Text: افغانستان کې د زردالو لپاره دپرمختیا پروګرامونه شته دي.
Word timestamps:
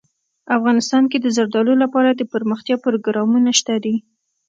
افغانستان 0.57 1.03
کې 1.11 1.17
د 1.21 1.27
زردالو 1.37 1.73
لپاره 1.83 2.09
دپرمختیا 2.11 2.75
پروګرامونه 2.85 3.51
شته 3.59 3.75
دي. 3.83 3.95